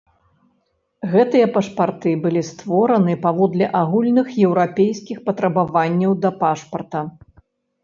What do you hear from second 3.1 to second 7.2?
паводле агульных еўрапейскіх патрабаванняў да пашпарта.